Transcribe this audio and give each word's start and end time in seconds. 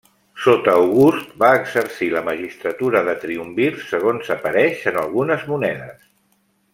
Sota 0.43 0.71
August 0.77 1.33
va 1.43 1.49
exercir 1.57 2.07
la 2.15 2.23
magistratura 2.31 3.03
de 3.11 3.15
triumvir 3.27 3.69
segons 3.93 4.31
apareix 4.37 4.83
en 4.93 4.99
algunes 5.07 5.45
monedes. 5.55 6.05